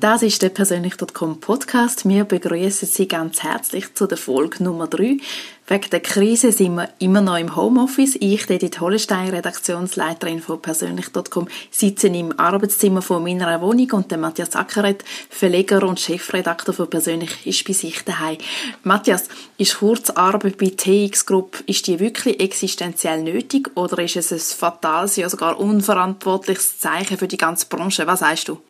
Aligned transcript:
Das 0.00 0.22
ist 0.22 0.40
der 0.40 0.48
persönlich.com 0.48 1.40
Podcast. 1.40 2.08
Wir 2.08 2.24
begrüßen 2.24 2.88
Sie 2.88 3.06
ganz 3.06 3.42
herzlich 3.42 3.94
zu 3.94 4.06
der 4.06 4.16
Folge 4.16 4.64
Nummer 4.64 4.86
3. 4.86 5.18
Wegen 5.66 5.90
der 5.90 6.00
Krise 6.00 6.52
sind 6.52 6.76
wir 6.76 6.88
immer 7.00 7.20
noch 7.20 7.36
im 7.36 7.54
Homeoffice. 7.54 8.16
Ich, 8.18 8.48
Edith 8.48 8.80
Hollestein, 8.80 9.28
Redaktionsleiterin 9.28 10.40
von 10.40 10.62
persönlich.com, 10.62 11.48
sitze 11.70 12.06
im 12.06 12.32
Arbeitszimmer 12.40 13.02
von 13.02 13.22
meiner 13.22 13.60
Wohnung 13.60 13.90
und 13.90 14.10
der 14.10 14.16
Matthias 14.16 14.56
Ackeret, 14.56 15.04
Verleger 15.28 15.82
und 15.82 16.00
Chefredakteur 16.00 16.72
von 16.72 16.88
Persönlich, 16.88 17.46
ist 17.46 17.66
bei 17.66 17.74
sich 17.74 18.02
daheim. 18.02 18.38
Matthias, 18.82 19.28
ist 19.58 19.80
Kurzarbeit 19.80 20.56
bei 20.56 20.72
TX 20.74 21.26
Group, 21.26 21.62
ist 21.66 21.86
die 21.86 22.00
wirklich 22.00 22.40
existenziell 22.40 23.22
nötig 23.22 23.70
oder 23.76 24.02
ist 24.02 24.16
es 24.16 24.32
ein 24.32 24.38
fatales, 24.40 25.16
ja 25.16 25.28
sogar 25.28 25.60
unverantwortliches 25.60 26.78
Zeichen 26.78 27.18
für 27.18 27.28
die 27.28 27.36
ganze 27.36 27.66
Branche? 27.66 28.06
Was 28.06 28.20
sagst 28.20 28.48
du? 28.48 28.62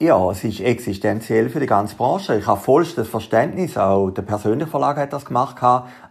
Ja, 0.00 0.30
es 0.30 0.44
ist 0.44 0.60
existenziell 0.60 1.50
für 1.50 1.58
die 1.58 1.66
ganze 1.66 1.96
Branche. 1.96 2.38
Ich 2.38 2.46
habe 2.46 2.60
vollstes 2.60 3.08
Verständnis. 3.08 3.76
Auch 3.76 4.10
der 4.10 4.22
persönliche 4.22 4.70
Verlag 4.70 4.96
hat 4.96 5.12
das 5.12 5.24
gemacht. 5.24 5.56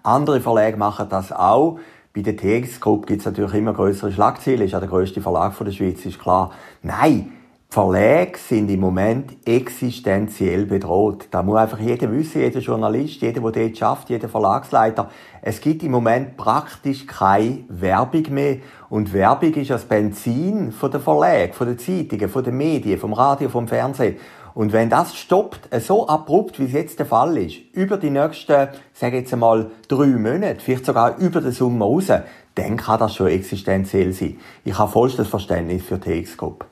Andere 0.03 0.41
Verlage 0.41 0.75
machen 0.75 1.07
das 1.07 1.31
auch. 1.31 1.79
Bei 2.13 2.21
der 2.21 2.35
TX 2.35 2.81
Group 2.81 3.07
gibt 3.07 3.21
es 3.21 3.25
natürlich 3.25 3.53
immer 3.53 3.71
größere 3.71 4.11
Schlagziele. 4.11 4.65
Ist 4.65 4.71
ja 4.71 4.81
der 4.81 4.89
größte 4.89 5.21
Verlag 5.21 5.57
der 5.57 5.71
Schweiz, 5.71 6.05
ist 6.05 6.19
klar. 6.19 6.51
Nein, 6.83 7.31
Verlage 7.69 8.37
sind 8.37 8.71
im 8.71 8.79
Moment 8.79 9.45
existenziell 9.45 10.65
bedroht. 10.65 11.27
Da 11.31 11.43
muss 11.43 11.57
einfach 11.57 11.79
jeder 11.79 12.09
wissen, 12.11 12.41
jeder 12.41 12.61
Journalist, 12.61 13.21
jeder, 13.21 13.41
der 13.41 13.51
dort 13.51 13.77
schafft, 13.77 14.09
jeder 14.09 14.29
Verlagsleiter. 14.29 15.09
Es 15.41 15.59
gibt 15.59 15.83
im 15.83 15.91
Moment 15.91 16.37
praktisch 16.37 17.05
keine 17.05 17.65
Werbung 17.67 18.23
mehr. 18.29 18.57
Und 18.89 19.11
Werbung 19.11 19.53
ist 19.53 19.69
das 19.69 19.83
Benzin 19.83 20.71
von 20.71 20.91
der 20.91 21.01
Verlag, 21.01 21.53
von 21.53 21.67
den 21.67 21.77
Zeitungen, 21.77 22.29
von 22.29 22.43
den 22.43 22.55
Medien, 22.55 22.99
vom 22.99 23.11
Radio, 23.11 23.49
vom 23.49 23.67
Fernsehen. 23.67 24.15
Und 24.53 24.71
wenn 24.71 24.89
das 24.89 25.15
stoppt, 25.15 25.69
so 25.81 26.07
abrupt, 26.07 26.59
wie 26.59 26.65
es 26.65 26.71
jetzt 26.71 26.99
der 26.99 27.05
Fall 27.05 27.37
ist, 27.37 27.57
über 27.73 27.97
die 27.97 28.09
nächsten, 28.09 28.69
sage 28.93 29.17
jetzt 29.17 29.33
einmal, 29.33 29.69
drei 29.87 30.07
Monate, 30.07 30.61
vielleicht 30.61 30.85
sogar 30.85 31.17
über 31.17 31.41
den 31.41 31.51
Sommer 31.51 31.85
raus, 31.85 32.07
dann 32.55 32.77
kann 32.77 32.99
das 32.99 33.13
schon 33.13 33.27
existenziell 33.27 34.13
sein. 34.13 34.37
Ich 34.63 34.75
habe 34.75 34.91
vollstes 34.91 35.27
Verständnis 35.27 35.83
für 35.83 35.99
die 35.99 36.23
TX-Group. 36.23 36.65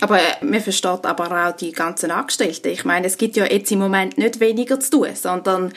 Aber 0.00 0.18
man 0.40 0.60
versteht 0.60 1.04
aber 1.04 1.48
auch 1.48 1.56
die 1.56 1.72
ganzen 1.72 2.10
Angestellten. 2.10 2.68
Ich 2.68 2.84
meine, 2.84 3.06
es 3.06 3.18
gibt 3.18 3.36
ja 3.36 3.44
jetzt 3.44 3.70
im 3.70 3.78
Moment 3.78 4.18
nicht 4.18 4.40
weniger 4.40 4.80
zu 4.80 4.90
tun, 4.90 5.08
sondern 5.14 5.72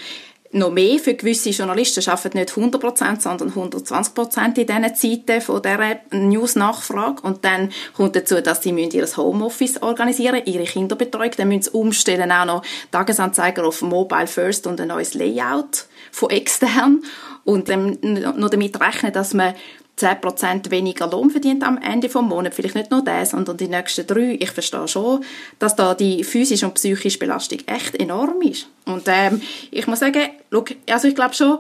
noch 0.56 0.72
mehr 0.72 1.00
für 1.00 1.16
gewisse 1.16 1.50
Journalisten 1.50 2.08
arbeiten 2.10 2.38
nicht 2.38 2.52
100%, 2.52 3.20
sondern 3.20 3.52
120% 3.52 4.58
in 4.58 4.66
diesen 4.66 4.96
Zeiten 4.96 5.42
von 5.42 5.62
dieser 5.62 6.00
News-Nachfrage. 6.12 7.22
Und 7.24 7.44
dann 7.44 7.72
kommt 7.94 8.16
dazu, 8.16 8.42
dass 8.42 8.64
sie 8.64 8.70
ihr 8.70 9.08
Homeoffice 9.18 9.82
organisieren 9.82 10.42
ihre 10.46 10.64
Kinderbetreuung. 10.64 11.32
Dann 11.36 11.50
müssen 11.50 11.64
sie 11.64 11.72
umstellen 11.72 12.32
auch 12.32 12.46
noch 12.46 12.64
Tagesanzeiger 12.92 13.66
auf 13.66 13.82
Mobile 13.82 14.28
First 14.28 14.66
und 14.66 14.80
ein 14.80 14.88
neues 14.88 15.14
Layout 15.14 15.88
von 16.12 16.30
extern. 16.30 17.04
Und 17.44 17.68
dann 17.68 17.98
noch 18.02 18.50
damit 18.50 18.80
rechnen, 18.80 19.12
dass 19.12 19.34
man 19.34 19.56
10% 19.98 20.72
weniger 20.72 21.08
Lohn 21.08 21.30
verdient 21.30 21.64
am 21.64 21.78
Ende 21.78 22.10
vom 22.10 22.28
Monat, 22.28 22.54
vielleicht 22.54 22.76
nicht 22.76 22.92
nur 22.92 23.04
das, 23.04 23.30
sondern 23.30 23.58
die 23.58 23.68
nächsten 23.68 24.06
drei. 24.06 24.38
Ich 24.40 24.52
verstehe 24.52 24.88
schon, 24.88 25.24
dass 25.58 25.76
da 25.76 25.94
die 25.94 26.24
physische 26.24 26.66
und 26.66 26.74
psychische 26.74 27.20
Belastung 27.20 27.60
echt 27.66 27.96
enorm 27.96 28.42
ist. 28.42 28.68
Und 28.86 29.04
ähm, 29.08 29.42
ich 29.72 29.88
muss 29.88 30.00
sagen, 30.00 30.30
look, 30.52 30.76
also 30.90 31.08
ich 31.08 31.16
glaube 31.16 31.34
schon, 31.34 31.60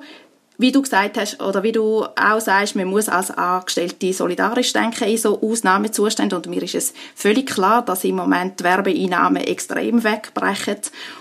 wie 0.58 0.72
du 0.72 0.81
gesagt 0.81 1.17
hast, 1.17 1.42
oder 1.42 1.64
wie 1.64 1.72
du 1.72 2.03
auch 2.03 2.39
sagst, 2.39 2.75
man 2.75 2.88
muss 2.88 3.09
als 3.09 3.31
Angestellte 3.31 4.14
solidarisch 4.14 4.73
denken 4.73 5.06
in 5.06 5.17
so 5.17 5.42
Ausnahmezuständen. 5.42 6.38
Und 6.38 6.48
mir 6.48 6.64
ist 6.64 6.75
es 6.75 6.94
völlig 7.16 7.48
klar, 7.48 7.84
dass 7.84 8.03
im 8.03 8.16
Moment 8.16 8.59
die 8.59 8.64
Werbeeinnahmen 8.64 9.44
extrem 9.44 10.03
wegbrechen 10.03 10.78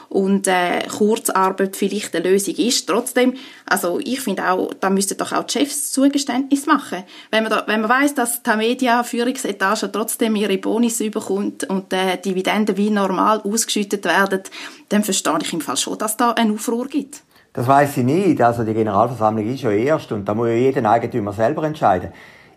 und 0.08 0.46
äh, 0.46 0.86
Kurzarbeit 0.86 1.76
vielleicht 1.76 2.14
eine 2.14 2.30
Lösung 2.30 2.54
ist. 2.54 2.86
Trotzdem, 2.86 3.34
also 3.66 3.98
ich 3.98 4.20
finde 4.20 4.48
auch, 4.48 4.72
da 4.74 4.88
müssten 4.88 5.18
doch 5.18 5.32
auch 5.32 5.42
die 5.42 5.58
Chefs 5.58 5.90
Zugeständnis 5.90 6.66
machen. 6.66 7.02
Wenn 7.32 7.42
man, 7.42 7.50
da, 7.50 7.64
wenn 7.66 7.80
man 7.80 7.90
weiss, 7.90 8.14
dass 8.14 8.42
die 8.42 8.56
Media-Führungsetage 8.56 9.90
trotzdem 9.90 10.36
ihre 10.36 10.58
Bonus 10.58 11.00
überkommt 11.00 11.64
und 11.64 11.92
äh, 11.92 12.16
Dividenden 12.18 12.76
wie 12.76 12.90
normal 12.90 13.40
ausgeschüttet 13.40 14.04
werden, 14.04 14.42
dann 14.90 15.02
verstehe 15.02 15.38
ich 15.42 15.52
im 15.52 15.60
Fall 15.60 15.76
schon, 15.76 15.98
dass 15.98 16.16
da 16.16 16.30
einen 16.30 16.54
Aufruhr 16.54 16.86
gibt. 16.86 17.22
Das 17.54 17.68
weiß 17.68 17.98
ich 17.98 18.04
nicht. 18.04 18.42
Also 18.42 18.64
die 18.64 18.74
Generalversammlung 18.74 19.46
ist 19.46 19.62
ja 19.62 19.70
erst 19.70 20.10
und 20.10 20.28
da 20.28 20.34
muss 20.34 20.48
ja 20.48 20.54
jeder 20.54 20.90
Eigentümer 20.90 21.32
selber 21.32 21.62
entscheiden. 21.62 22.12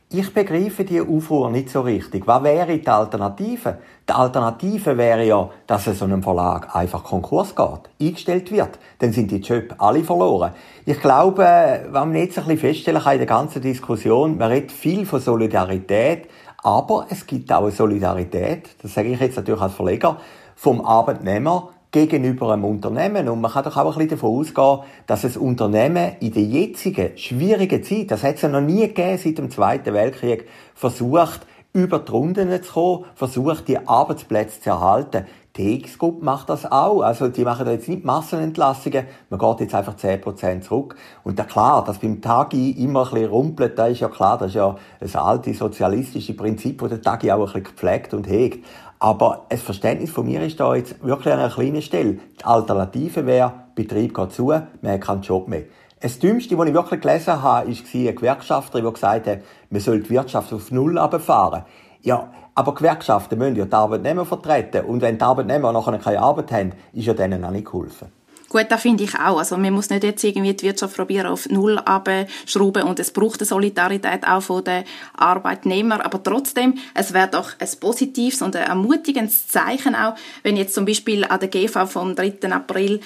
Ich 0.09 0.33
begreife 0.33 0.85
die 0.85 1.01
Aufruhr 1.01 1.51
nicht 1.51 1.69
so 1.69 1.81
richtig. 1.81 2.25
Was 2.25 2.41
wäre 2.41 2.79
die 2.79 2.87
Alternative? 2.87 3.77
Die 4.09 4.13
Alternative 4.13 4.97
wäre 4.97 5.23
ja, 5.23 5.49
dass 5.67 5.85
es 5.85 5.99
so 5.99 6.05
einem 6.05 6.23
Verlag 6.23 6.75
einfach 6.75 7.03
Konkurs 7.03 7.53
geht, 7.55 7.89
eingestellt 8.01 8.51
wird. 8.51 8.79
Dann 8.97 9.13
sind 9.13 9.29
die 9.29 9.37
Jobs 9.37 9.75
alle 9.77 10.03
verloren. 10.03 10.53
Ich 10.85 10.99
glaube, 10.99 11.43
was 11.43 12.05
man 12.05 12.15
jetzt 12.15 12.39
ein 12.39 12.45
bisschen 12.45 12.59
feststellen 12.59 13.01
kann 13.01 13.13
in 13.13 13.19
der 13.19 13.27
ganzen 13.27 13.61
Diskussion, 13.61 14.37
man 14.37 14.49
redet 14.49 14.71
viel 14.71 15.05
von 15.05 15.19
Solidarität, 15.19 16.27
aber 16.63 17.05
es 17.11 17.27
gibt 17.27 17.51
auch 17.51 17.63
eine 17.63 17.71
Solidarität, 17.71 18.69
das 18.81 18.95
sage 18.95 19.09
ich 19.09 19.19
jetzt 19.19 19.35
natürlich 19.35 19.61
als 19.61 19.73
Verleger, 19.73 20.17
vom 20.55 20.83
Arbeitnehmer 20.83 21.69
gegenüber 21.91 22.51
einem 22.51 22.65
Unternehmen. 22.65 23.29
Und 23.29 23.41
man 23.41 23.51
kann 23.51 23.63
doch 23.63 23.77
auch 23.77 23.97
ein 23.97 24.07
bisschen 24.07 24.09
davon 24.09 24.39
ausgehen, 24.39 24.79
dass 25.05 25.21
das 25.21 25.37
Unternehmen 25.37 26.13
in 26.19 26.33
der 26.33 26.43
jetzigen 26.43 27.17
schwierigen 27.17 27.83
Zeit, 27.83 28.11
das 28.11 28.23
hat 28.23 28.35
es 28.35 28.41
ja 28.41 28.49
noch 28.49 28.61
nie 28.61 28.87
gegeben 28.87 29.17
seit 29.17 29.37
dem 29.37 29.49
Zweiten 29.49 29.93
Weltkrieg, 29.93 30.47
versucht, 30.75 31.41
über 31.73 31.99
die 31.99 32.11
Runden 32.11 32.63
zu 32.63 32.73
kommen, 32.73 33.05
versucht, 33.15 33.67
die 33.67 33.77
Arbeitsplätze 33.77 34.61
zu 34.61 34.69
erhalten. 34.71 35.25
Die 35.57 35.81
TX-Group 35.81 36.21
macht 36.21 36.49
das 36.49 36.71
auch. 36.71 37.01
Also, 37.01 37.29
die 37.29 37.43
machen 37.43 37.65
da 37.65 37.71
jetzt 37.71 37.89
nicht 37.89 38.05
Massenentlassungen. 38.05 39.05
Man 39.29 39.39
geht 39.39 39.59
jetzt 39.61 39.75
einfach 39.75 39.95
10% 39.95 40.61
zurück. 40.61 40.95
Und 41.23 41.39
da 41.39 41.43
klar, 41.43 41.83
dass 41.83 41.99
beim 41.99 42.21
Tagi 42.21 42.71
immer 42.71 43.07
ein 43.07 43.13
bisschen 43.13 43.29
rumpelt, 43.29 43.77
da 43.79 43.87
ist 43.87 44.01
ja 44.01 44.09
klar, 44.09 44.37
das 44.37 44.49
ist 44.49 44.55
ja 44.55 44.75
das 44.99 45.15
alte 45.15 45.53
sozialistische 45.53 46.35
Prinzip, 46.35 46.79
das 46.79 46.89
der 46.89 47.01
Tagi 47.01 47.31
auch 47.31 47.39
ein 47.39 47.45
bisschen 47.45 47.63
gepflegt 47.63 48.13
und 48.13 48.27
hegt. 48.27 48.65
Aber 48.99 49.45
ein 49.49 49.57
Verständnis 49.57 50.11
von 50.11 50.25
mir 50.25 50.41
ist 50.41 50.59
da 50.59 50.75
jetzt 50.75 51.03
wirklich 51.03 51.33
an 51.33 51.39
einer 51.39 51.53
kleinen 51.53 51.81
Stelle. 51.81 52.19
Die 52.39 52.45
Alternative 52.45 53.25
wäre, 53.25 53.53
Betrieb 53.75 54.15
geht 54.15 54.31
zu, 54.31 54.47
man 54.47 54.91
hat 54.91 55.01
keinen 55.01 55.21
Job 55.21 55.47
mehr. 55.47 55.63
Das 55.99 56.19
Dümmste, 56.19 56.57
was 56.57 56.67
ich 56.67 56.73
wirklich 56.75 57.01
gelesen 57.01 57.41
habe, 57.41 57.67
war 57.67 57.73
ein 57.73 58.15
Gewerkschafter, 58.15 58.81
der 58.81 58.91
gesagt 58.91 59.27
hat, 59.27 59.39
man 59.69 59.81
soll 59.81 60.01
die 60.01 60.11
Wirtschaft 60.11 60.53
auf 60.53 60.71
Null 60.71 60.97
runterfahren. 60.97 61.63
Ja, 62.01 62.31
aber 62.57 62.73
Gewerkschaften 62.73 63.37
müssen 63.37 63.55
ja 63.55 63.65
die 63.65 63.73
Arbeitnehmer 63.73 64.25
vertreten. 64.25 64.83
Und 64.85 65.01
wenn 65.01 65.19
die 65.19 65.23
Arbeitnehmer 65.23 65.71
nachher 65.71 65.99
keine 65.99 66.19
Arbeit 66.19 66.51
haben, 66.51 66.71
ist 66.91 67.05
ja 67.05 67.13
denen 67.13 67.45
auch 67.45 67.51
nicht 67.51 67.65
geholfen. 67.65 68.07
Gut, 68.49 68.65
das 68.69 68.81
finde 68.81 69.03
ich 69.03 69.13
auch. 69.13 69.37
Also 69.37 69.57
man 69.57 69.73
muss 69.73 69.91
nicht 69.91 70.03
jetzt 70.03 70.23
irgendwie 70.23 70.53
die 70.55 70.65
Wirtschaft 70.65 70.95
probieren 70.95 71.27
auf 71.27 71.47
Null 71.49 71.77
abschrauben 71.77 72.83
und 72.83 72.99
es 72.99 73.11
braucht 73.11 73.41
eine 73.41 73.45
Solidarität 73.45 74.27
auch 74.27 74.41
von 74.41 74.63
den 74.63 74.85
Arbeitnehmern. 75.15 76.01
Aber 76.01 76.23
trotzdem, 76.23 76.79
es 76.95 77.13
wäre 77.13 77.27
doch 77.27 77.51
ein 77.59 77.69
positives 77.79 78.41
und 78.41 78.55
ein 78.55 78.63
ermutigendes 78.63 79.47
Zeichen 79.47 79.93
auch, 79.93 80.15
wenn 80.41 80.57
jetzt 80.57 80.73
zum 80.73 80.85
Beispiel 80.85 81.25
an 81.25 81.39
der 81.39 81.49
GV 81.49 81.85
vom 81.85 82.15
3. 82.15 82.39
April 82.51 83.01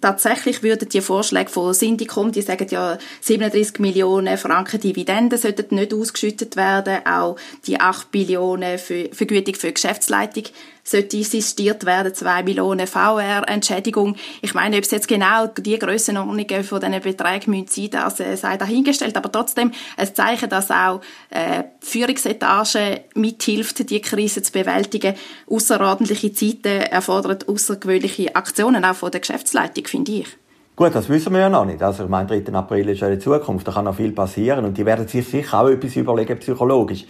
tatsächlich 0.00 0.62
würden 0.62 0.88
die 0.88 1.00
Vorschläge 1.00 1.50
von 1.50 1.74
Syndicom, 1.74 2.32
die 2.32 2.42
sagen 2.42 2.66
ja, 2.70 2.98
37 3.20 3.78
Millionen 3.78 4.38
Franken 4.38 4.80
Dividenden 4.80 5.38
sollten 5.38 5.74
nicht 5.74 5.94
ausgeschüttet 5.94 6.56
werden, 6.56 7.04
auch 7.06 7.36
die 7.66 7.80
8 7.80 8.10
Billionen 8.10 8.78
für 8.78 9.08
Vergütung 9.12 9.54
für 9.54 9.72
Geschäftsleitung 9.72 10.44
sollte 10.82 11.16
insistiert 11.16 11.86
werden, 11.86 12.14
2 12.14 12.42
Millionen 12.42 12.86
VR-Entschädigung. 12.86 14.16
Ich 14.42 14.54
meine, 14.54 14.76
ob 14.76 14.84
es 14.84 14.90
jetzt 14.90 15.08
genau 15.08 15.46
die 15.46 15.78
Grössenordnungen 15.78 16.64
von 16.64 16.80
diesen 16.80 17.00
Beträgen 17.00 17.50
müssen 17.50 17.68
sein, 17.68 17.90
das 17.90 18.20
äh, 18.20 18.36
sei 18.36 18.56
dahingestellt, 18.56 19.16
aber 19.16 19.30
trotzdem 19.30 19.72
ein 19.96 20.14
Zeichen, 20.14 20.48
dass 20.48 20.70
auch 20.70 21.00
äh, 21.30 21.64
die 21.82 21.86
Führungsetage 21.86 23.02
mithilft, 23.14 23.90
die 23.90 24.00
Krise 24.00 24.42
zu 24.42 24.52
bewältigen. 24.52 25.14
Außerordentliche 25.48 26.32
Zeiten 26.32 26.82
erfordern 26.82 27.38
außergewöhnliche 27.46 28.34
Aktionen 28.34 28.84
auch 28.84 28.94
von 28.94 29.10
der 29.10 29.20
Geschäftsleitung, 29.20 29.86
finde 29.86 30.12
ich. 30.12 30.26
Gut, 30.80 30.94
das 30.94 31.10
wissen 31.10 31.34
wir 31.34 31.40
ja 31.40 31.48
noch 31.50 31.66
nicht. 31.66 31.82
Also, 31.82 32.04
ich 32.04 32.08
meine, 32.08 32.26
3. 32.26 32.54
April 32.54 32.88
ist 32.88 33.00
ja 33.00 33.10
die 33.10 33.18
Zukunft, 33.18 33.68
da 33.68 33.72
kann 33.72 33.84
noch 33.84 33.96
viel 33.96 34.12
passieren 34.12 34.64
und 34.64 34.78
die 34.78 34.86
werden 34.86 35.06
sich 35.06 35.28
sicher 35.28 35.60
auch 35.60 35.68
etwas 35.68 35.94
überlegen, 35.94 36.38
psychologisch. 36.38 37.04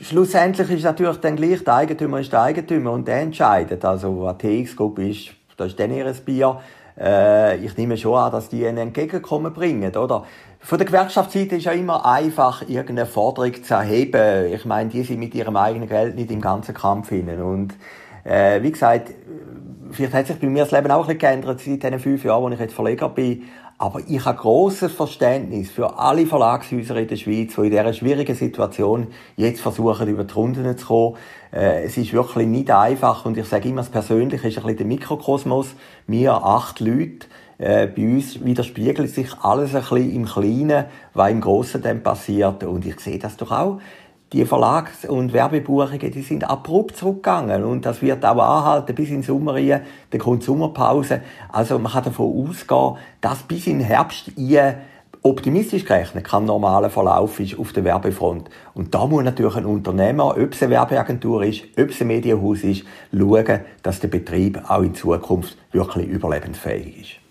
Schlussendlich 0.00 0.70
ist 0.70 0.84
natürlich 0.84 1.18
dann 1.18 1.36
gleich, 1.36 1.62
der 1.64 1.74
Eigentümer 1.74 2.20
ist 2.20 2.32
der 2.32 2.42
Eigentümer 2.42 2.92
und 2.92 3.06
der 3.06 3.20
entscheidet. 3.20 3.84
Also, 3.84 4.22
was 4.22 4.38
TX-Group 4.38 4.98
ist, 4.98 5.30
das 5.56 5.68
ist 5.68 5.80
dann 5.80 5.92
ihr 5.92 6.12
Bier. 6.24 6.60
Äh, 6.98 7.58
ich 7.58 7.76
nehme 7.76 7.96
schon 7.96 8.16
an, 8.16 8.32
dass 8.32 8.48
die 8.48 8.66
ein 8.66 8.76
Entgegenkommen 8.76 9.52
bringen, 9.52 9.94
oder? 9.96 10.24
Von 10.60 10.78
der 10.78 10.86
Gewerkschaftsseite 10.86 11.56
ist 11.56 11.64
ja 11.64 11.72
immer 11.72 12.06
einfach, 12.06 12.62
irgendeine 12.62 13.06
Forderung 13.06 13.62
zu 13.62 13.74
erheben. 13.74 14.52
Ich 14.52 14.64
meine, 14.64 14.88
die 14.88 15.02
sind 15.02 15.18
mit 15.18 15.34
ihrem 15.34 15.56
eigenen 15.56 15.88
Geld 15.88 16.14
nicht 16.14 16.30
im 16.30 16.40
ganzen 16.40 16.74
Kampf 16.74 17.10
hinein. 17.10 17.42
Und, 17.42 17.74
äh, 18.24 18.62
wie 18.62 18.72
gesagt, 18.72 19.10
vielleicht 19.90 20.14
hat 20.14 20.26
sich 20.26 20.38
bei 20.38 20.46
mir 20.46 20.62
das 20.62 20.72
Leben 20.72 20.90
auch 20.90 21.02
ein 21.02 21.18
bisschen 21.18 21.18
geändert 21.18 21.60
seit 21.60 21.82
diesen 21.82 21.98
fünf 21.98 22.24
Jahren, 22.24 22.42
wo 22.42 22.48
ich 22.48 22.58
jetzt 22.58 22.74
Verleger 22.74 23.08
bin. 23.10 23.42
Aber 23.76 24.00
ich 24.06 24.24
habe 24.24 24.38
großes 24.38 24.92
Verständnis 24.92 25.70
für 25.70 25.98
alle 25.98 26.26
Verlagshäuser 26.26 26.96
in 26.96 27.08
der 27.08 27.16
Schweiz, 27.16 27.54
die 27.56 27.60
in 27.62 27.70
dieser 27.70 27.92
schwierigen 27.92 28.34
Situation 28.34 29.08
jetzt 29.36 29.60
versuchen, 29.60 30.06
über 30.06 30.22
die 30.22 30.32
Runden 30.32 30.78
zu 30.78 30.86
kommen. 30.86 31.16
Äh, 31.52 31.84
es 31.84 31.96
ist 31.96 32.12
wirklich 32.12 32.46
nicht 32.46 32.70
einfach 32.70 33.26
und 33.26 33.36
ich 33.36 33.46
sage 33.46 33.68
immer, 33.68 33.80
das 33.80 33.90
Persönliche 33.90 34.46
ist 34.46 34.58
ein 34.58 34.62
bisschen 34.62 34.78
der 34.78 34.86
Mikrokosmos. 34.86 35.74
Wir 36.06 36.34
acht 36.34 36.78
Leute, 36.78 37.26
äh, 37.58 37.88
bei 37.88 38.02
uns 38.02 38.44
widerspiegelt 38.44 39.10
sich 39.10 39.32
alles 39.42 39.74
ein 39.74 39.80
bisschen 39.80 40.14
im 40.14 40.24
Kleinen, 40.24 40.84
was 41.12 41.30
im 41.30 41.40
Grossen 41.40 41.82
dann 41.82 42.02
passiert. 42.02 42.62
Und 42.62 42.86
ich 42.86 43.00
sehe 43.00 43.18
das 43.18 43.36
doch 43.36 43.50
auch 43.50 43.80
die 44.32 44.44
Verlags- 44.44 45.04
und 45.04 45.32
Werbebuchungen, 45.32 46.10
die 46.10 46.22
sind 46.22 46.48
abrupt 46.48 46.96
zurückgegangen 46.96 47.62
und 47.62 47.86
das 47.86 48.02
wird 48.02 48.24
auch 48.24 48.38
anhalten 48.38 48.94
bis 48.94 49.08
in 49.08 49.16
den 49.16 49.22
Sommer 49.22 49.54
rein, 49.54 49.82
dann 50.10 50.20
kommt 50.20 50.42
Sommerpause. 50.42 51.20
Also 51.52 51.78
man 51.78 51.92
kann 51.92 52.04
davon 52.04 52.48
ausgehen, 52.48 52.96
dass 53.20 53.42
bis 53.44 53.66
in 53.66 53.78
den 53.78 53.86
Herbst 53.86 54.32
rein 54.36 54.76
optimistisch 55.24 55.86
gerechnet 55.86 56.24
kein 56.24 56.44
normaler 56.44 56.90
Verlauf 56.90 57.40
ist 57.40 57.58
auf 57.58 57.72
der 57.72 57.84
Werbefront. 57.84 58.50
Und 58.74 58.94
da 58.94 59.06
muss 59.06 59.24
natürlich 59.24 59.56
ein 59.56 59.64
Unternehmer, 59.64 60.36
ob 60.36 60.52
es 60.52 60.62
eine 60.62 60.72
Werbeagentur 60.72 61.44
ist, 61.44 61.62
ob 61.78 61.88
es 61.88 62.00
ein 62.02 62.08
Medienhaus 62.08 62.62
ist, 62.62 62.84
schauen, 63.10 63.60
dass 63.82 64.00
der 64.00 64.08
Betrieb 64.08 64.60
auch 64.68 64.82
in 64.82 64.94
Zukunft 64.94 65.56
wirklich 65.72 66.08
überlebensfähig 66.08 67.00
ist. 67.00 67.23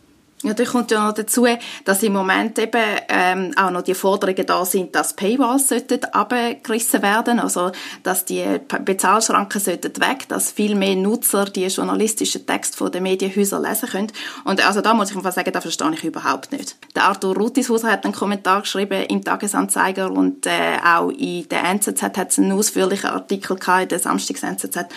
Ja, 0.43 0.53
da 0.53 0.65
kommt 0.65 0.91
ja 0.91 1.07
noch 1.07 1.13
dazu, 1.13 1.47
dass 1.85 2.03
im 2.03 2.11
Moment 2.11 2.59
eben 2.59 2.81
ähm, 3.07 3.53
auch 3.55 3.71
noch 3.71 3.81
die 3.81 3.93
Forderungen 3.93 4.45
da 4.45 4.65
sind, 4.65 4.93
dass 4.93 5.15
Paywalls 5.15 5.69
sollten 5.69 6.03
abgerissen 6.03 7.01
werden, 7.01 7.39
also 7.39 7.71
dass 8.03 8.25
die 8.25 8.43
Bezahlschranken 8.83 9.61
sollten 9.61 10.01
weg, 10.01 10.27
dass 10.27 10.51
viel 10.51 10.75
mehr 10.75 10.97
Nutzer 10.97 11.45
die 11.45 11.65
journalistischen 11.67 12.45
Texte 12.45 12.77
von 12.77 12.91
den 12.91 13.03
Medienhäusern 13.03 13.63
lesen 13.63 13.87
können. 13.87 14.11
Und 14.43 14.67
also 14.67 14.81
da 14.81 14.93
muss 14.93 15.11
ich 15.11 15.15
einfach 15.15 15.31
sagen, 15.31 15.53
da 15.53 15.61
verstehe 15.61 15.93
ich 15.93 16.03
überhaupt 16.03 16.51
nicht. 16.51 16.75
Der 16.93 17.05
Arthur 17.05 17.37
Rutishuser 17.37 17.89
hat 17.89 18.03
einen 18.03 18.13
Kommentar 18.13 18.61
geschrieben 18.63 19.01
im 19.03 19.23
Tagesanzeiger 19.23 20.11
und 20.11 20.45
äh, 20.45 20.77
auch 20.85 21.09
in 21.09 21.47
der 21.47 21.63
NZZ 21.63 22.01
hat 22.01 22.31
es 22.31 22.37
einen 22.37 22.51
ausführlichen 22.51 23.11
Artikel 23.11 23.55
gehabt, 23.55 23.83
in 23.83 23.89
der 23.89 23.99
Samstags-NZZ. 23.99 24.87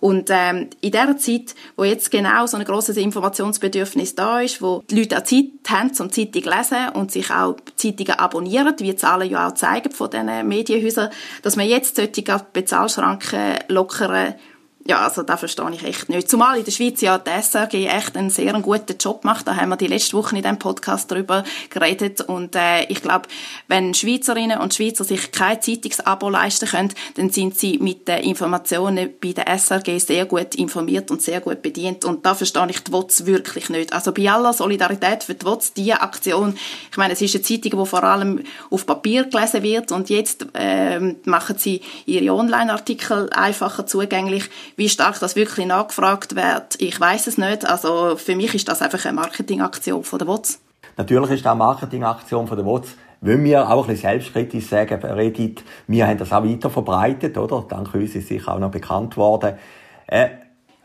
Und 0.00 0.30
ähm, 0.30 0.68
in 0.80 0.90
der 0.90 1.16
Zeit, 1.16 1.54
wo 1.76 1.84
jetzt 1.84 2.10
genau 2.10 2.46
so 2.46 2.56
ein 2.56 2.64
grosses 2.64 2.96
Informationsbedürfnis 2.96 4.14
da 4.14 4.40
ist, 4.40 4.60
wo 4.60 4.82
die 4.90 4.95
Leute 4.96 5.18
auch 5.18 5.24
Zeit 5.24 5.44
haben, 5.68 5.92
zum 5.92 6.10
Zeitung 6.10 6.42
lesen 6.42 6.88
und 6.94 7.12
sich 7.12 7.30
auch 7.30 7.56
Zeitungen 7.76 8.18
abonnieren, 8.18 8.74
wie 8.78 8.84
die 8.84 8.96
Zahlen 8.96 9.30
ja 9.30 9.48
auch 9.48 9.54
zeigen 9.54 9.92
von 9.92 10.10
diesen 10.10 10.48
Medienhäusern, 10.48 11.10
dass 11.42 11.56
man 11.56 11.66
jetzt 11.66 11.96
solche 11.96 12.46
Bezahlschranken 12.52 13.56
lockern 13.68 14.34
ja, 14.88 15.00
also 15.00 15.22
da 15.22 15.36
verstehe 15.36 15.70
ich 15.72 15.82
echt 15.82 16.08
nicht. 16.08 16.28
Zumal 16.30 16.58
in 16.58 16.64
der 16.64 16.70
Schweiz 16.70 17.00
ja 17.00 17.18
die 17.18 17.30
SRG 17.30 17.86
echt 17.86 18.16
einen 18.16 18.30
sehr 18.30 18.52
guten 18.60 18.96
Job 18.98 19.24
macht. 19.24 19.48
Da 19.48 19.56
haben 19.56 19.70
wir 19.70 19.76
die 19.76 19.88
letzte 19.88 20.16
Woche 20.16 20.36
in 20.36 20.42
diesem 20.42 20.58
Podcast 20.58 21.10
darüber 21.10 21.42
geredet. 21.70 22.20
Und 22.20 22.54
äh, 22.54 22.84
ich 22.84 23.02
glaube, 23.02 23.28
wenn 23.66 23.94
Schweizerinnen 23.94 24.58
und 24.58 24.74
Schweizer 24.74 25.02
sich 25.04 25.32
kein 25.32 25.60
Zeitungsabo 25.60 26.30
leisten 26.30 26.68
können, 26.68 26.92
dann 27.14 27.30
sind 27.30 27.58
sie 27.58 27.78
mit 27.78 28.06
den 28.06 28.18
Informationen 28.18 29.10
bei 29.20 29.32
der 29.32 29.48
SRG 29.58 29.98
sehr 29.98 30.26
gut 30.26 30.54
informiert 30.54 31.10
und 31.10 31.20
sehr 31.20 31.40
gut 31.40 31.62
bedient. 31.62 32.04
Und 32.04 32.24
da 32.24 32.34
verstehe 32.34 32.68
ich 32.70 32.84
die 32.84 32.92
WOTS 32.92 33.26
wirklich 33.26 33.68
nicht. 33.70 33.92
Also 33.92 34.12
bei 34.12 34.30
aller 34.30 34.52
Solidarität 34.52 35.24
für 35.24 35.34
die 35.34 35.44
WOTS, 35.44 35.72
diese 35.72 36.00
Aktion, 36.00 36.56
ich 36.90 36.96
meine, 36.96 37.14
es 37.14 37.22
ist 37.22 37.34
eine 37.34 37.42
Zeitung, 37.42 37.80
die 37.80 37.86
vor 37.86 38.04
allem 38.04 38.44
auf 38.70 38.86
Papier 38.86 39.24
gelesen 39.24 39.62
wird 39.62 39.90
und 39.90 40.10
jetzt 40.10 40.46
äh, 40.54 41.00
machen 41.24 41.58
sie 41.58 41.80
ihre 42.04 42.32
Online-Artikel 42.32 43.30
einfacher 43.30 43.86
zugänglich 43.86 44.44
wie 44.76 44.88
stark 44.88 45.18
das 45.20 45.36
wirklich 45.36 45.66
nachgefragt 45.66 46.36
wird, 46.36 46.80
ich 46.80 47.00
weiß 47.00 47.26
es 47.26 47.38
nicht. 47.38 47.66
Also 47.66 48.16
für 48.16 48.36
mich 48.36 48.54
ist 48.54 48.68
das 48.68 48.82
einfach 48.82 49.04
eine 49.04 49.14
Marketingaktion 49.14 50.04
von 50.04 50.18
der 50.18 50.28
WOTS. 50.28 50.60
Natürlich 50.96 51.30
ist 51.30 51.44
das 51.44 51.52
eine 51.52 51.58
Marketingaktion 51.58 52.46
von 52.46 52.56
der 52.56 52.66
WOTS. 52.66 52.94
Wenn 53.22 53.42
wir 53.44 53.68
auch 53.68 53.82
ein 53.82 53.86
bisschen 53.88 54.10
selbstkritisch 54.10 54.66
sagen, 54.66 55.02
Reddit, 55.02 55.64
wir 55.86 56.06
haben 56.06 56.18
das 56.18 56.32
auch 56.32 56.44
weiter 56.44 56.68
verbreitet, 56.68 57.38
oder? 57.38 57.64
Dank 57.66 57.94
uns 57.94 58.14
ist 58.14 58.28
sicher 58.28 58.52
auch 58.52 58.58
noch 58.58 58.70
bekannt 58.70 59.16
worden. 59.16 59.54
Äh, 60.06 60.28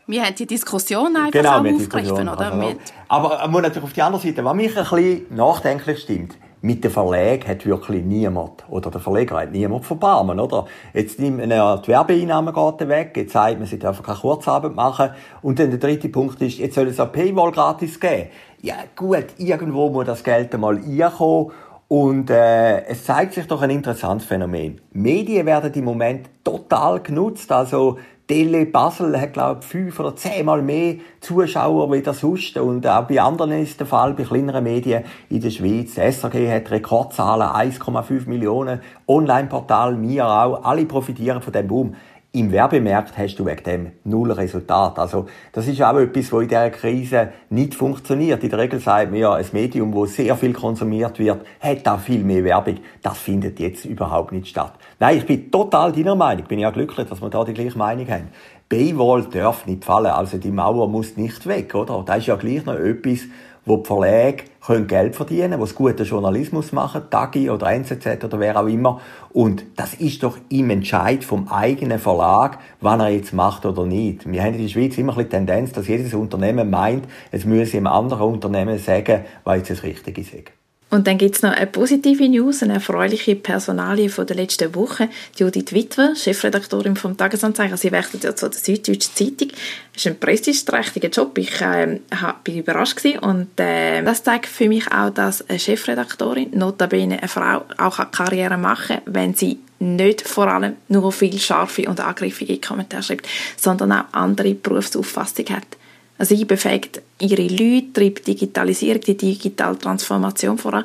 wir 0.06 0.24
haben 0.24 0.34
die 0.34 0.46
Diskussion 0.46 1.14
einfach 1.16 1.30
genau, 1.30 1.58
aufgegriffen, 1.58 2.28
oder? 2.28 2.52
Also, 2.52 2.76
aber 3.08 3.38
man 3.38 3.50
muss 3.50 3.62
natürlich 3.62 3.84
auf 3.84 3.92
die 3.92 4.02
andere 4.02 4.22
Seite, 4.22 4.44
was 4.44 4.54
mich 4.54 4.76
ein 4.76 4.82
bisschen 4.82 5.36
nachdenklich 5.36 6.00
stimmt, 6.00 6.36
mit 6.62 6.84
dem 6.84 6.92
Verlag 6.92 7.46
hat 7.46 7.66
wirklich 7.66 8.04
niemand, 8.04 8.64
oder 8.70 8.90
der 8.90 9.00
Verleger 9.00 9.40
hat 9.40 9.50
niemand 9.50 9.84
verbarmen, 9.84 10.38
oder? 10.38 10.66
Jetzt 10.94 11.18
nimmt 11.18 11.38
man 11.38 11.82
die 11.82 11.88
Werbeeinnahmen 11.88 12.54
weg, 12.54 13.16
jetzt 13.16 13.32
sagt 13.32 13.58
man, 13.58 13.66
sie 13.66 13.80
dürfen 13.80 14.04
keine 14.04 14.18
Kurzarbeit 14.18 14.74
machen. 14.74 15.10
Und 15.42 15.58
dann 15.58 15.70
der 15.70 15.80
dritte 15.80 16.08
Punkt 16.08 16.40
ist, 16.40 16.58
jetzt 16.58 16.76
soll 16.76 16.86
es 16.86 17.00
ein 17.00 17.10
Paywall 17.10 17.50
gratis 17.50 17.98
geben. 17.98 18.28
Ja, 18.60 18.76
gut, 18.94 19.26
irgendwo 19.38 19.90
muss 19.90 20.06
das 20.06 20.22
Geld 20.22 20.54
einmal 20.54 20.76
reinkommen. 20.76 21.50
Und 21.88 22.30
äh, 22.30 22.84
es 22.86 23.04
zeigt 23.04 23.34
sich 23.34 23.46
doch 23.46 23.60
ein 23.60 23.68
interessantes 23.68 24.26
Phänomen. 24.26 24.80
Medien 24.92 25.44
werden 25.44 25.74
im 25.74 25.84
Moment 25.84 26.30
total 26.42 27.00
genutzt. 27.00 27.52
Also 27.52 27.98
Tele 28.28 28.66
Basel 28.66 29.20
hat, 29.20 29.32
glaube 29.32 29.60
ich, 29.60 29.66
fünf 29.66 29.98
oder 29.98 30.14
zehnmal 30.14 30.62
mehr 30.62 30.96
Zuschauer 31.20 31.90
wie 31.92 32.02
das 32.02 32.20
sonst. 32.20 32.56
Und 32.56 32.86
auch 32.86 33.06
bei 33.06 33.20
anderen 33.20 33.52
ist 33.52 33.80
der 33.80 33.86
Fall, 33.86 34.14
bei 34.14 34.22
kleineren 34.22 34.64
Medien 34.64 35.04
in 35.28 35.40
der 35.40 35.50
Schweiz. 35.50 35.94
SRG 35.96 36.50
hat 36.50 36.70
Rekordzahlen, 36.70 37.48
1,5 37.48 38.28
Millionen. 38.28 38.80
Online-Portal, 39.08 39.96
mir 39.96 40.26
auch. 40.26 40.64
Alle 40.64 40.86
profitieren 40.86 41.42
von 41.42 41.52
dem 41.52 41.66
Boom. 41.66 41.94
Im 42.34 42.50
Werbemarkt 42.50 43.18
hast 43.18 43.38
du 43.38 43.44
wegen 43.44 43.62
dem 43.62 43.92
null 44.04 44.32
Resultat. 44.32 44.98
Also, 44.98 45.26
das 45.52 45.68
ist 45.68 45.82
auch 45.82 45.98
etwas, 45.98 46.32
was 46.32 46.40
in 46.40 46.48
dieser 46.48 46.70
Krise 46.70 47.28
nicht 47.50 47.74
funktioniert. 47.74 48.42
In 48.42 48.48
der 48.48 48.58
Regel 48.58 48.80
sagt 48.80 49.10
man 49.10 49.20
ja, 49.20 49.34
ein 49.34 49.44
Medium, 49.52 49.92
wo 49.92 50.06
sehr 50.06 50.34
viel 50.36 50.54
konsumiert 50.54 51.18
wird, 51.18 51.44
hat 51.60 51.86
auch 51.86 52.00
viel 52.00 52.24
mehr 52.24 52.42
Werbung. 52.42 52.78
Das 53.02 53.18
findet 53.18 53.60
jetzt 53.60 53.84
überhaupt 53.84 54.32
nicht 54.32 54.46
statt. 54.46 54.72
Nein, 54.98 55.18
ich 55.18 55.26
bin 55.26 55.50
total 55.50 55.92
deiner 55.92 56.14
Meinung. 56.14 56.46
Bin 56.46 56.58
ja 56.58 56.70
glücklich, 56.70 57.06
dass 57.06 57.20
wir 57.20 57.28
da 57.28 57.44
die 57.44 57.52
gleiche 57.52 57.76
Meinung 57.76 58.08
haben. 58.08 58.28
Paywall 58.66 59.24
darf 59.24 59.66
nicht 59.66 59.84
fallen. 59.84 60.06
Also, 60.06 60.38
die 60.38 60.52
Mauer 60.52 60.88
muss 60.88 61.18
nicht 61.18 61.46
weg, 61.46 61.74
oder? 61.74 62.02
Da 62.02 62.14
ist 62.14 62.28
ja 62.28 62.36
gleich 62.36 62.64
noch 62.64 62.76
etwas, 62.76 63.26
wo 63.64 63.76
die 63.78 63.86
Verlage 63.86 64.44
können 64.64 64.86
Geld 64.86 65.16
verdienen, 65.16 65.58
wo 65.58 65.64
es 65.64 65.74
guten 65.74 66.04
Journalismus 66.04 66.72
machen, 66.72 67.02
Tagi 67.10 67.50
oder 67.50 67.72
NZZ 67.72 68.24
oder 68.24 68.38
wer 68.40 68.60
auch 68.60 68.66
immer. 68.66 69.00
Und 69.32 69.64
das 69.76 69.94
ist 69.94 70.22
doch 70.22 70.38
im 70.48 70.70
Entscheid 70.70 71.24
vom 71.24 71.48
eigenen 71.48 71.98
Verlag, 71.98 72.58
wann 72.80 73.00
er 73.00 73.08
jetzt 73.08 73.32
macht 73.32 73.66
oder 73.66 73.84
nicht. 73.84 74.30
Wir 74.30 74.42
haben 74.42 74.54
in 74.54 74.62
der 74.62 74.68
Schweiz 74.68 74.96
immer 74.98 75.14
die 75.14 75.24
Tendenz, 75.24 75.72
dass 75.72 75.88
jedes 75.88 76.14
Unternehmen 76.14 76.70
meint, 76.70 77.06
es 77.30 77.44
müsse 77.44 77.76
einem 77.76 77.88
anderen 77.88 78.32
Unternehmen 78.32 78.78
sagen, 78.78 79.24
was 79.44 79.58
jetzt 79.58 79.70
das 79.70 79.82
Richtige 79.82 80.20
ist. 80.20 80.61
Und 80.92 81.06
dann 81.06 81.16
gibt 81.16 81.36
es 81.36 81.42
noch 81.42 81.52
eine 81.52 81.66
positive 81.66 82.28
News, 82.28 82.62
eine 82.62 82.74
erfreuliche 82.74 83.34
Personalie 83.34 84.10
von 84.10 84.26
der 84.26 84.36
letzten 84.36 84.74
Woche. 84.74 85.08
Judith 85.38 85.72
Witwer, 85.72 86.14
Chefredaktorin 86.14 86.96
vom 86.96 87.16
Tagesanzeiger, 87.16 87.78
sie 87.78 87.90
wechselt 87.90 88.24
ja 88.24 88.36
zu 88.36 88.50
der 88.50 88.58
Süddeutschen 88.58 89.14
Zeitung. 89.14 89.48
Das 89.94 90.04
ist 90.04 90.06
ein 90.06 90.20
prestigeträchtiger 90.20 91.08
Job. 91.08 91.38
Ich 91.38 91.62
äh, 91.62 91.98
bin 92.44 92.58
überrascht 92.58 92.96
gewesen. 92.96 93.20
und 93.20 93.58
äh, 93.58 94.02
das 94.02 94.22
zeigt 94.22 94.44
für 94.44 94.68
mich 94.68 94.92
auch, 94.92 95.08
dass 95.08 95.48
eine 95.48 95.58
Chefredaktorin, 95.58 96.50
notabene 96.52 97.18
eine 97.20 97.28
Frau, 97.28 97.64
auch 97.78 97.98
eine 97.98 98.10
Karriere 98.10 98.58
machen 98.58 98.98
kann, 99.02 99.14
wenn 99.14 99.34
sie 99.34 99.60
nicht 99.78 100.20
vor 100.20 100.48
allem 100.48 100.76
nur 100.88 101.10
viel 101.10 101.38
scharfe 101.38 101.88
und 101.88 102.00
angriffige 102.00 102.58
Kommentare 102.60 103.02
schreibt, 103.02 103.26
sondern 103.56 103.92
auch 103.92 104.04
andere 104.12 104.52
Berufsauffassung 104.52 105.46
hat. 105.46 105.78
Also 106.22 106.36
sie 106.36 106.44
befähigt 106.44 107.02
ihre 107.18 107.48
Leute, 107.48 107.92
treibt 107.94 108.28
Digitalisierung, 108.28 109.00
die 109.00 109.16
digitale 109.16 109.76
Transformation 109.76 110.56
voran 110.56 110.84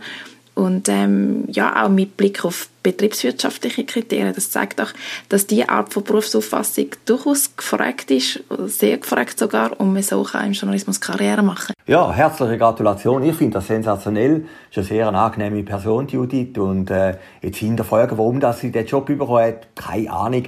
und 0.56 0.90
ähm, 0.90 1.44
ja, 1.50 1.86
auch 1.86 1.90
mit 1.90 2.18
Blick 2.18 2.44
auf 2.44 2.70
betriebswirtschaftliche 2.82 3.86
Kriterien. 3.86 4.34
Das 4.34 4.50
zeigt 4.50 4.82
auch, 4.82 4.92
dass 5.30 5.46
diese 5.46 5.70
Art 5.70 5.94
von 5.94 6.04
Berufsauffassung 6.04 6.88
durchaus 7.06 7.56
gefragt 7.56 8.10
ist, 8.10 8.44
sehr 8.66 8.98
gefragt 8.98 9.38
sogar, 9.38 9.80
um 9.80 9.94
man 9.94 10.02
so 10.02 10.24
kann 10.24 10.48
im 10.48 10.54
Journalismus 10.54 11.00
Karriere 11.00 11.44
machen 11.44 11.76
Ja, 11.86 12.12
herzliche 12.12 12.58
Gratulation. 12.58 13.22
Ich 13.22 13.36
finde 13.36 13.60
das 13.60 13.68
sensationell. 13.68 14.46
Das 14.74 14.86
ist 14.86 14.92
eine 14.92 15.02
sehr 15.02 15.08
angenehme 15.14 15.62
Person, 15.62 16.08
Judith. 16.08 16.58
Und 16.58 16.90
äh, 16.90 17.18
jetzt 17.44 17.58
hinterfragen, 17.58 18.18
warum 18.18 18.40
dass 18.40 18.62
sie 18.62 18.72
den 18.72 18.88
Job 18.88 19.06
bekommen 19.06 19.44
hat, 19.44 19.76
keine 19.76 20.12
Ahnung. 20.12 20.46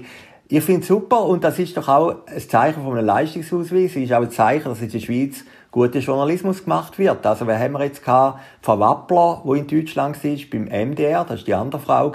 Ich 0.51 0.63
finde 0.63 0.81
es 0.81 0.87
super 0.87 1.25
und 1.25 1.43
das 1.43 1.59
ist 1.59 1.77
doch 1.77 1.87
auch 1.87 2.25
ein 2.25 2.39
Zeichen 2.39 2.81
von 2.81 2.97
einem 2.97 3.05
Leistungsausweis. 3.05 3.91
Es 3.91 3.97
ist 3.97 4.13
auch 4.13 4.23
ein 4.23 4.31
Zeichen, 4.31 4.69
dass 4.69 4.81
in 4.81 4.89
der 4.89 4.99
Schweiz 4.99 5.45
guter 5.69 5.99
Journalismus 5.99 6.63
gemacht 6.63 6.97
wird. 6.97 7.23
Also, 7.23 7.45
wir 7.45 7.59
haben 7.59 7.79
jetzt 7.81 8.03
gehabt? 8.03 8.39
Frau 8.63 8.79
Wappler, 8.79 9.43
die 9.45 9.59
in 9.59 9.67
Deutschland 9.67 10.23
war, 10.23 10.37
beim 10.51 10.63
MDR, 10.63 11.23
das 11.23 11.41
war 11.41 11.45
die 11.45 11.53
andere 11.53 11.79
Frau. 11.79 12.11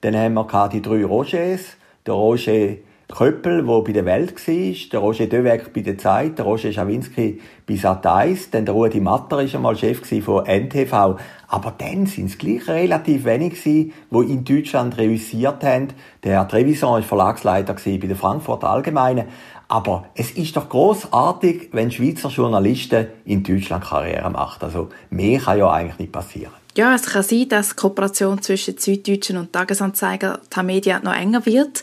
Dann 0.00 0.16
haben 0.16 0.34
wir 0.34 0.46
gehabt 0.46 0.74
die 0.74 0.80
drei 0.82 1.04
Rogers. 1.04 1.76
Der 2.06 2.14
Roger 2.14 2.76
Köppel, 3.08 3.64
der 3.64 3.80
bei 3.82 3.92
der 3.92 4.04
Welt 4.04 4.34
war, 4.48 4.90
der 4.92 5.00
Roger 5.00 5.26
Döweg 5.26 5.72
bei 5.72 5.80
der 5.80 5.96
Zeit, 5.96 6.38
der 6.38 6.44
Roger 6.44 6.72
Schawinski 6.72 7.40
bei 7.64 7.74
Sat1, 7.74 8.48
dann 8.50 8.64
der 8.64 8.74
Rudi 8.74 9.00
Matter 9.00 9.36
war 9.36 9.54
einmal 9.54 9.76
Chef 9.76 10.00
von 10.24 10.44
NTV. 10.44 11.16
Aber 11.48 11.74
dann 11.78 12.06
sind 12.06 12.26
es 12.26 12.38
gleich 12.38 12.66
relativ 12.66 13.24
wenig 13.24 13.62
gewesen, 13.62 13.92
die 14.10 14.32
in 14.32 14.44
Deutschland 14.44 14.98
reüssiert 14.98 15.62
haben. 15.62 15.88
Der 16.24 16.32
Herr 16.32 16.48
Trevisan 16.48 16.94
war 16.94 17.02
Verlagsleiter 17.02 17.74
bei 17.74 17.96
der 17.98 18.16
Frankfurter 18.16 18.70
Allgemeinen. 18.70 19.26
Aber 19.68 20.06
es 20.14 20.32
ist 20.32 20.56
doch 20.56 20.68
großartig, 20.68 21.70
wenn 21.72 21.92
Schweizer 21.92 22.28
Journalisten 22.28 23.06
in 23.24 23.44
Deutschland 23.44 23.84
Karriere 23.84 24.30
machen. 24.30 24.64
Also 24.64 24.88
mehr 25.10 25.38
kann 25.38 25.58
ja 25.58 25.70
eigentlich 25.70 25.98
nicht 25.98 26.12
passieren. 26.12 26.52
Ja, 26.76 26.94
es 26.94 27.06
kann 27.06 27.22
sein, 27.22 27.48
dass 27.48 27.70
die 27.70 27.76
Kooperation 27.76 28.42
zwischen 28.42 28.76
Süddeutschen 28.76 29.38
und 29.38 29.52
Tagesanzeiger 29.52 30.40
Tamedia 30.50 31.00
noch 31.00 31.14
enger 31.14 31.46
wird. 31.46 31.82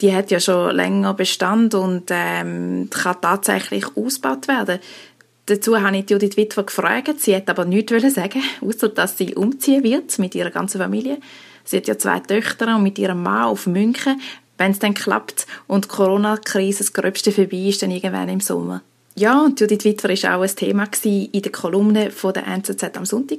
Die 0.00 0.14
hat 0.14 0.30
ja 0.30 0.38
schon 0.38 0.76
länger 0.76 1.14
Bestand 1.14 1.74
und 1.74 2.04
ähm, 2.10 2.88
kann 2.90 3.20
tatsächlich 3.20 3.84
ausgebaut 3.96 4.46
werden. 4.46 4.78
Dazu 5.46 5.80
habe 5.80 5.96
ich 5.96 6.10
Judith 6.10 6.36
Witwer 6.36 6.64
gefragt. 6.64 7.20
Sie 7.20 7.34
hat 7.34 7.48
aber 7.48 7.64
nichts 7.64 8.14
sagen, 8.14 8.42
außer 8.60 8.90
dass 8.90 9.16
sie 9.16 9.34
umziehen 9.34 9.82
wird 9.82 10.18
mit 10.18 10.34
ihrer 10.34 10.50
ganzen 10.50 10.78
Familie. 10.78 11.18
Sie 11.64 11.78
hat 11.78 11.88
ja 11.88 11.98
zwei 11.98 12.20
Töchter 12.20 12.76
und 12.76 12.82
mit 12.82 12.98
ihrem 12.98 13.22
Mann 13.22 13.44
auf 13.44 13.66
München, 13.66 14.20
wenn 14.56 14.72
es 14.72 14.78
dann 14.78 14.94
klappt 14.94 15.46
und 15.66 15.86
die 15.86 15.88
Corona-Krise 15.88 16.78
das 16.78 16.92
Gröbste 16.92 17.32
vorbei 17.32 17.68
ist, 17.68 17.82
dann 17.82 17.90
irgendwann 17.90 18.28
im 18.28 18.40
Sommer. 18.40 18.82
Ja, 19.16 19.42
und 19.42 19.58
Judith 19.58 19.84
Witwer 19.84 20.10
war 20.22 20.38
auch 20.38 20.42
ein 20.42 20.54
Thema 20.54 20.86
in 21.02 21.42
der 21.42 21.50
Kolumne 21.50 22.10
von 22.10 22.32
der 22.32 22.46
NZZ 22.46 22.96
am 22.96 23.04
Sonntag. 23.04 23.38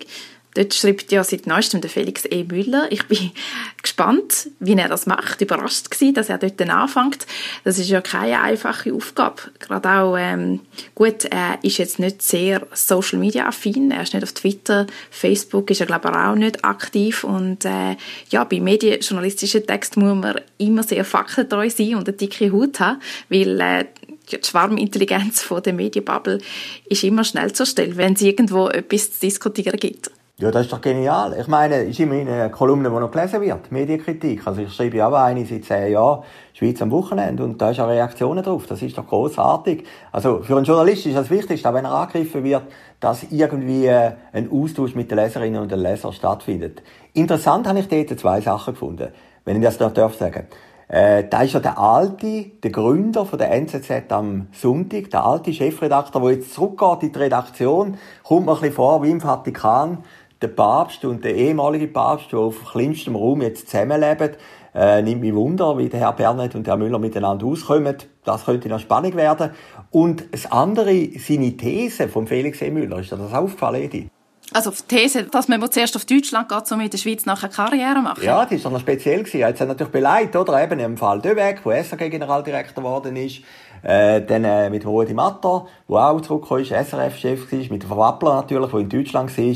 Dort 0.55 0.73
schreibt 0.73 1.11
ja 1.11 1.23
seit 1.23 1.45
neuestem 1.45 1.79
der 1.79 1.91
Felix 1.91 2.25
E. 2.25 2.43
Müller. 2.43 2.87
Ich 2.91 3.05
bin 3.07 3.31
gespannt, 3.81 4.49
wie 4.59 4.73
er 4.73 4.89
das 4.89 5.05
macht. 5.05 5.41
Überrascht 5.41 5.91
gewesen, 5.91 6.15
dass 6.15 6.29
er 6.29 6.39
dort 6.39 6.59
anfängt. 6.61 7.27
Das 7.63 7.77
ist 7.77 7.89
ja 7.89 8.01
keine 8.01 8.41
einfache 8.41 8.93
Aufgabe. 8.93 9.41
Gerade 9.59 9.89
auch, 9.89 10.17
ähm, 10.17 10.61
gut, 10.95 11.25
er 11.25 11.59
ist 11.61 11.77
jetzt 11.77 11.99
nicht 11.99 12.23
sehr 12.23 12.65
Social 12.73 13.19
Media 13.19 13.47
affin. 13.47 13.91
Er 13.91 14.01
ist 14.01 14.13
nicht 14.13 14.23
auf 14.23 14.33
Twitter, 14.33 14.87
Facebook 15.11 15.69
ist 15.69 15.81
er 15.81 15.87
glaube 15.87 16.09
ich 16.09 16.15
auch 16.15 16.35
nicht 16.35 16.65
aktiv. 16.65 17.23
Und 17.23 17.65
äh, 17.65 17.95
ja, 18.31 18.43
bei 18.43 18.59
medienjournalistischen 18.59 19.67
Texten 19.67 20.01
muss 20.01 20.17
man 20.17 20.41
immer 20.57 20.81
sehr 20.83 21.05
faktentreu 21.05 21.69
sein 21.69 21.95
und 21.95 22.07
eine 22.07 22.17
dicke 22.17 22.51
Haut 22.51 22.79
haben, 22.79 23.01
weil 23.29 23.59
äh, 23.61 23.85
die 24.31 24.37
Schwarmintelligenz 24.43 25.47
der 25.63 25.73
Medienbubble 25.73 26.39
ist 26.87 27.03
immer 27.03 27.23
schnell 27.23 27.53
zur 27.53 27.65
Stelle, 27.65 27.97
wenn 27.97 28.13
es 28.13 28.21
irgendwo 28.21 28.67
etwas 28.67 29.13
zu 29.13 29.21
diskutieren 29.21 29.79
gibt. 29.79 30.11
Ja, 30.41 30.51
das 30.51 30.67
ist 30.67 30.71
doch 30.71 30.79
genial. 30.79 31.35
Ich 31.37 31.49
meine, 31.49 31.83
es 31.83 31.89
ist 31.89 31.99
immerhin 31.99 32.29
eine 32.29 32.49
Kolumne, 32.49 32.89
die 32.89 32.95
noch 32.95 33.11
gelesen 33.11 33.41
wird. 33.41 33.73
Medienkritik. 33.73 34.47
Also 34.47 34.61
ich 34.61 34.73
schreibe 34.73 34.95
ja 34.95 35.09
auch 35.09 35.13
eine 35.13 35.45
seit 35.45 35.65
zehn 35.65 35.91
Jahren, 35.91 36.23
Schweiz 36.53 36.81
am 36.81 36.91
Wochenende, 36.91 37.43
und 37.43 37.61
da 37.61 37.71
ist 37.71 37.79
auch 37.81 37.89
Reaktionen 37.89 38.41
drauf. 38.41 38.65
Das 38.65 38.81
ist 38.81 38.97
doch 38.97 39.05
großartig. 39.05 39.83
Also 40.13 40.41
für 40.41 40.55
einen 40.55 40.63
Journalist 40.63 41.05
ist 41.05 41.17
das 41.17 41.29
Wichtigste, 41.29 41.73
wenn 41.73 41.83
er 41.83 41.91
angegriffen 41.91 42.41
wird, 42.45 42.63
dass 43.01 43.23
irgendwie 43.29 43.87
äh, 43.87 44.13
ein 44.31 44.49
Austausch 44.49 44.95
mit 44.95 45.11
den 45.11 45.17
Leserinnen 45.17 45.61
und 45.61 45.73
den 45.73 45.79
Lesern 45.79 46.13
stattfindet. 46.13 46.83
Interessant 47.11 47.67
habe 47.67 47.79
ich 47.79 47.89
dort 47.89 48.17
zwei 48.17 48.39
Sachen 48.39 48.75
gefunden, 48.75 49.09
wenn 49.43 49.57
ich 49.57 49.63
das 49.63 49.77
noch 49.81 49.91
darf 49.91 50.15
sagen. 50.15 50.47
Äh, 50.91 51.25
da 51.29 51.43
ist 51.43 51.53
ja 51.53 51.59
der 51.59 51.77
alte, 51.77 52.45
der 52.63 52.71
Gründer 52.71 53.23
von 53.23 53.37
der 53.37 53.51
NZZ 53.51 54.11
am 54.11 54.47
Sonntag, 54.51 55.11
der 55.11 55.23
alte 55.23 55.53
Chefredakteur, 55.53 56.19
der 56.19 56.31
jetzt 56.31 56.51
zurückgeht 56.51 57.03
in 57.03 57.11
die 57.11 57.19
Redaktion, 57.19 57.97
kommt 58.23 58.47
mir 58.47 58.53
ein 58.53 58.59
bisschen 58.59 58.73
vor 58.73 59.03
wie 59.03 59.11
im 59.11 59.21
Vatikan, 59.21 59.99
der 60.41 60.47
Papst 60.47 61.03
und 61.05 61.23
der 61.25 61.35
ehemalige 61.35 61.87
Papst, 61.87 62.31
die 62.31 62.35
auf 62.35 62.71
kleinstem 62.71 63.15
Raum 63.15 63.41
jetzt 63.41 63.69
zusammenleben, 63.69 64.31
äh, 64.73 65.01
nimmt 65.01 65.21
mich 65.21 65.33
Wunder, 65.33 65.77
wie 65.77 65.89
der 65.89 65.99
Herr 65.99 66.13
Bernet 66.13 66.55
und 66.55 66.65
der 66.65 66.73
Herr 66.73 66.77
Müller 66.77 66.99
miteinander 66.99 67.45
auskommen. 67.45 67.97
Das 68.23 68.45
könnte 68.45 68.69
noch 68.69 68.79
spannend 68.79 69.15
werden. 69.15 69.51
Und 69.91 70.25
das 70.31 70.51
andere, 70.51 71.09
seine 71.17 71.57
These 71.57 72.07
von 72.07 72.27
Felix 72.27 72.61
E. 72.61 72.69
Müller, 72.69 72.99
ist 72.99 73.11
dir 73.11 73.17
das 73.17 73.33
aufgefallen, 73.33 73.83
Edi? 73.83 74.09
Also 74.51 74.71
die 74.71 74.95
These, 74.95 75.23
dass 75.25 75.47
man 75.47 75.71
zuerst 75.71 75.95
auf 75.95 76.05
Deutschland 76.05 76.49
geht, 76.49 76.71
um 76.71 76.81
in 76.81 76.89
der 76.89 76.97
Schweiz 76.97 77.25
nachher 77.25 77.49
Karriere 77.49 78.01
machen. 78.01 78.23
Ja, 78.23 78.43
das 78.43 78.53
ist 78.53 78.65
doch 78.65 78.71
noch 78.71 78.79
speziell 78.79 79.19
gewesen. 79.19 79.39
Jetzt 79.39 79.61
hat 79.61 79.67
natürlich 79.67 79.91
beleidigt, 79.91 80.35
oder? 80.35 80.63
Eben 80.63 80.79
im 80.79 80.97
Fall 80.97 81.21
Döweg, 81.21 81.61
wo 81.63 81.71
SRG-Generaldirektor 81.71 82.83
geworden 82.83 83.15
ist. 83.15 83.41
Äh, 83.83 84.21
dann 84.21 84.43
äh, 84.43 84.69
mit 84.69 84.85
Rudi 84.85 85.13
Matter, 85.13 85.67
der 85.87 85.97
auch 85.97 86.21
zurückgekommen 86.21 86.61
ist, 86.61 86.71
SRF-Chef 86.71 87.51
war, 87.51 87.59
mit 87.69 87.89
Wappler 87.89 88.35
natürlich, 88.35 88.71
der 88.71 88.79
in 88.79 88.89
Deutschland 88.89 89.37
war. 89.37 89.55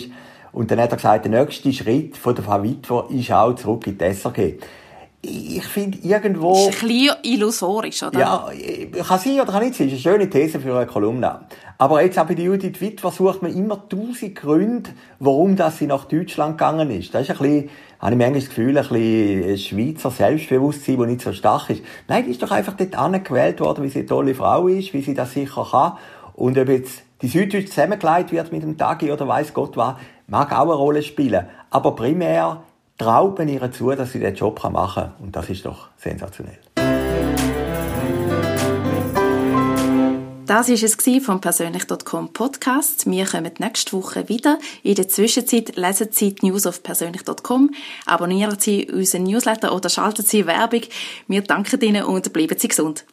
Und 0.53 0.71
dann 0.71 0.79
hat 0.79 0.91
er 0.91 0.97
gesagt, 0.97 1.25
der 1.25 1.31
nächste 1.31 1.73
Schritt 1.73 2.15
von 2.15 2.35
der 2.35 2.43
Frau 2.43 2.63
Witwer 2.63 3.07
ist 3.09 3.31
auch 3.31 3.53
zurück 3.55 3.87
in 3.87 3.97
die 3.97 4.13
SRG. 4.13 4.59
Ich 5.25 5.63
finde 5.63 5.97
irgendwo... 5.99 6.51
Das 6.51 6.75
ist 6.75 6.83
ein 6.83 6.87
bisschen 6.89 7.15
illusorisch, 7.23 8.03
oder? 8.03 8.19
Ja, 8.19 8.49
kann 9.07 9.19
sein 9.19 9.39
oder 9.39 9.51
kann 9.51 9.63
nicht 9.63 9.75
sein. 9.75 9.89
Das 9.89 9.97
ist 9.97 10.05
eine 10.05 10.17
schöne 10.17 10.29
These 10.29 10.59
für 10.59 10.75
eine 10.75 10.85
Kolumne. 10.85 11.39
Aber 11.77 12.03
jetzt 12.03 12.19
auch 12.19 12.25
bei 12.25 12.33
Judith 12.33 12.81
Witwer 12.81 13.09
sucht 13.09 13.41
man 13.41 13.55
immer 13.55 13.87
tausend 13.87 14.35
Gründe, 14.35 14.89
warum 15.19 15.55
dass 15.55 15.77
sie 15.77 15.87
nach 15.87 16.05
Deutschland 16.05 16.57
gegangen 16.57 16.91
ist. 16.91 17.13
Das 17.13 17.23
ist 17.23 17.31
ein 17.31 17.37
bisschen, 17.37 17.69
habe 17.99 18.11
ich 18.11 18.17
manchmal 18.17 18.39
das 18.41 18.49
Gefühl, 18.49 18.77
ein 18.77 18.87
bisschen 18.87 19.57
Schweizer 19.57 20.11
Selbstbewusstsein, 20.11 20.97
das 20.97 21.07
nicht 21.07 21.21
so 21.21 21.31
stark 21.31 21.69
ist. 21.69 21.83
Nein, 22.09 22.25
die 22.25 22.31
ist 22.31 22.43
doch 22.43 22.51
einfach 22.51 22.73
dort 22.73 22.95
angewählt 22.95 23.61
worden, 23.61 23.85
wie 23.85 23.89
sie 23.89 23.99
eine 23.99 24.07
tolle 24.07 24.35
Frau 24.35 24.67
ist, 24.67 24.93
wie 24.93 25.01
sie 25.01 25.13
das 25.13 25.31
sicher 25.31 25.65
kann. 25.71 25.93
Und 26.35 26.57
ob 26.57 26.67
jetzt 26.67 27.03
die 27.23 27.29
Süddeutsche 27.29 27.69
zusammengelegt 27.69 28.31
wird 28.33 28.51
mit 28.51 28.63
dem 28.63 28.77
Tagi 28.77 29.09
oder 29.09 29.27
weiß 29.27 29.53
Gott 29.53 29.77
was, 29.77 29.95
mag 30.27 30.51
auch 30.51 30.63
eine 30.63 30.73
Rolle 30.73 31.01
spielen. 31.01 31.47
Aber 31.69 31.95
primär 31.95 32.63
traut 32.97 33.39
man 33.39 33.47
ihr 33.47 33.71
zu, 33.71 33.91
dass 33.91 34.11
sie 34.11 34.19
den 34.19 34.35
Job 34.35 34.61
machen 34.69 35.03
kann. 35.03 35.13
Und 35.21 35.35
das 35.35 35.49
ist 35.49 35.65
doch 35.65 35.87
sensationell. 35.97 36.59
Das 40.45 40.67
war 40.67 41.15
es 41.15 41.25
vom 41.25 41.39
persönlich.com 41.39 42.33
Podcast. 42.33 43.09
Wir 43.09 43.25
kommen 43.25 43.53
nächste 43.57 43.93
Woche 43.93 44.27
wieder. 44.27 44.59
In 44.83 44.95
der 44.95 45.07
Zwischenzeit 45.07 45.77
lesen 45.77 46.09
Sie 46.11 46.35
die 46.35 46.47
News 46.47 46.67
auf 46.67 46.83
persönlich.com, 46.83 47.71
abonnieren 48.05 48.59
Sie 48.59 48.91
unseren 48.91 49.23
Newsletter 49.23 49.73
oder 49.73 49.87
schalten 49.87 50.23
Sie 50.23 50.45
Werbung. 50.45 50.81
Wir 51.29 51.41
danken 51.41 51.79
Ihnen 51.81 52.03
und 52.03 52.33
bleiben 52.33 52.59
Sie 52.59 52.67
gesund. 52.67 53.05